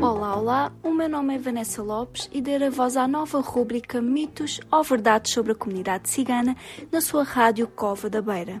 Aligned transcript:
Olá, 0.00 0.36
olá, 0.36 0.72
o 0.82 0.90
meu 0.90 1.08
nome 1.08 1.36
é 1.36 1.38
Vanessa 1.38 1.82
Lopes 1.82 2.28
e 2.32 2.40
darei 2.40 2.70
voz 2.70 2.96
à 2.96 3.06
nova 3.06 3.40
rúbrica 3.40 4.02
Mitos 4.02 4.60
ou 4.70 4.82
Verdades 4.82 5.32
sobre 5.32 5.52
a 5.52 5.54
Comunidade 5.54 6.08
Cigana 6.08 6.56
na 6.90 7.00
sua 7.00 7.22
rádio 7.22 7.68
Cova 7.68 8.10
da 8.10 8.20
Beira. 8.20 8.60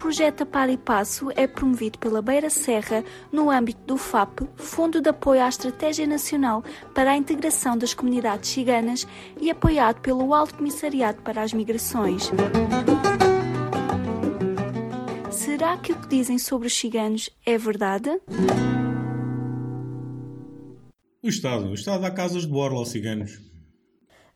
Projeto 0.00 0.46
Par 0.46 0.70
e 0.70 0.78
Passo 0.78 1.28
é 1.36 1.46
promovido 1.46 1.98
pela 1.98 2.22
Beira 2.22 2.48
Serra 2.48 3.04
no 3.30 3.50
âmbito 3.50 3.82
do 3.86 3.98
FAP, 3.98 4.40
Fundo 4.56 5.00
de 5.00 5.10
Apoio 5.10 5.42
à 5.42 5.48
Estratégia 5.48 6.06
Nacional 6.06 6.64
para 6.94 7.10
a 7.10 7.16
Integração 7.16 7.76
das 7.76 7.92
Comunidades 7.92 8.48
Ciganas 8.48 9.06
e 9.38 9.50
apoiado 9.50 10.00
pelo 10.00 10.32
Alto 10.34 10.54
Comissariado 10.54 11.20
para 11.20 11.42
as 11.42 11.52
Migrações. 11.52 12.30
Será 15.30 15.76
que 15.76 15.92
o 15.92 16.00
que 16.00 16.08
dizem 16.08 16.38
sobre 16.38 16.66
os 16.66 16.74
ciganos 16.74 17.28
é 17.44 17.58
verdade? 17.58 18.08
O 21.22 21.28
Estado. 21.28 21.68
O 21.68 21.74
Estado 21.74 22.00
dá 22.00 22.10
casas 22.10 22.42
de 22.42 22.48
borla 22.48 22.78
aos 22.78 22.88
ciganos. 22.88 23.49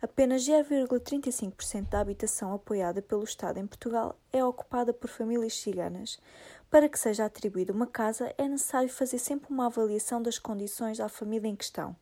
Apenas 0.05 0.43
0,35% 0.43 1.89
da 1.89 1.99
habitação 1.99 2.53
apoiada 2.53 3.01
pelo 3.01 3.25
Estado 3.25 3.59
em 3.59 3.67
Portugal 3.67 4.15
é 4.31 4.45
ocupada 4.45 4.93
por 4.93 5.09
famílias 5.09 5.55
ciganas. 5.55 6.21
Para 6.69 6.91
que 6.91 6.99
seja 6.99 7.25
atribuída 7.25 7.73
uma 7.73 7.87
casa, 7.87 8.31
é 8.37 8.47
necessário 8.47 8.91
fazer 8.91 9.19
sempre 9.19 9.49
uma 9.49 9.65
avaliação 9.65 10.21
das 10.21 10.39
condições 10.39 10.99
da 10.99 11.09
família 11.09 11.49
em 11.49 11.57
questão. 11.57 11.97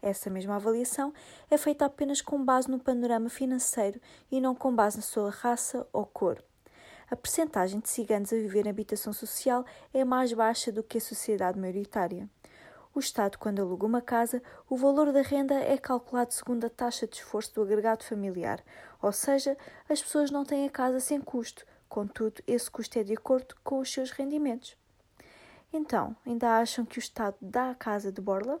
Essa 0.00 0.30
mesma 0.30 0.56
avaliação 0.56 1.12
é 1.50 1.58
feita 1.58 1.84
apenas 1.84 2.22
com 2.22 2.42
base 2.42 2.70
no 2.70 2.78
panorama 2.78 3.28
financeiro 3.28 4.00
e 4.32 4.40
não 4.40 4.54
com 4.54 4.74
base 4.74 4.96
na 4.96 5.02
sua 5.02 5.28
raça 5.28 5.86
ou 5.92 6.06
cor 6.06 6.42
a 7.10 7.16
percentagem 7.16 7.80
de 7.80 7.88
ciganos 7.88 8.32
a 8.32 8.36
viver 8.36 8.66
em 8.66 8.70
habitação 8.70 9.12
social 9.12 9.64
é 9.92 10.04
mais 10.04 10.32
baixa 10.32 10.72
do 10.72 10.82
que 10.82 10.98
a 10.98 11.00
sociedade 11.00 11.58
maioritária. 11.58 12.28
O 12.94 13.00
Estado, 13.00 13.38
quando 13.38 13.60
aluga 13.60 13.84
uma 13.84 14.00
casa, 14.00 14.40
o 14.70 14.76
valor 14.76 15.12
da 15.12 15.20
renda 15.20 15.54
é 15.54 15.76
calculado 15.76 16.32
segundo 16.32 16.64
a 16.64 16.70
taxa 16.70 17.08
de 17.08 17.16
esforço 17.16 17.52
do 17.52 17.62
agregado 17.62 18.04
familiar, 18.04 18.62
ou 19.02 19.10
seja, 19.10 19.58
as 19.88 20.00
pessoas 20.00 20.30
não 20.30 20.44
têm 20.44 20.64
a 20.64 20.70
casa 20.70 21.00
sem 21.00 21.20
custo, 21.20 21.66
contudo, 21.88 22.40
esse 22.46 22.70
custo 22.70 22.96
é 23.00 23.02
de 23.02 23.14
acordo 23.14 23.56
com 23.64 23.80
os 23.80 23.92
seus 23.92 24.12
rendimentos. 24.12 24.76
Então, 25.72 26.14
ainda 26.24 26.60
acham 26.60 26.84
que 26.84 26.98
o 26.98 27.00
Estado 27.00 27.36
dá 27.40 27.70
a 27.70 27.74
casa 27.74 28.12
de 28.12 28.20
borla? 28.20 28.60